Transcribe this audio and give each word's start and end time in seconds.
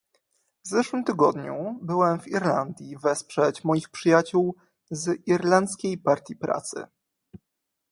W 0.65 0.67
zeszłym 0.67 1.03
tygodniu 1.03 1.79
byłem 1.81 2.19
w 2.19 2.27
Irlandii 2.27 2.97
wesprzeć 2.97 3.63
moich 3.63 3.89
przyjaciół 3.89 4.55
z 4.91 5.27
Irlandzkiej 5.27 5.97
Partii 5.97 6.35
Pracy 6.35 6.85